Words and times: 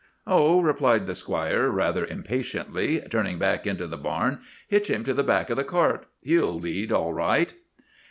"'Oh,' 0.25 0.61
replied 0.61 1.05
the 1.05 1.13
squire 1.13 1.69
rather 1.69 2.07
impatiently, 2.07 3.01
turning 3.11 3.37
back 3.37 3.67
into 3.67 3.85
the 3.85 3.97
barn, 3.99 4.39
'hitch 4.67 4.89
him 4.89 5.03
to 5.03 5.13
the 5.13 5.21
back 5.21 5.51
o' 5.51 5.53
the 5.53 5.63
cart. 5.63 6.07
He'll 6.21 6.59
lead 6.59 6.91
all 6.91 7.13
right! 7.13 7.53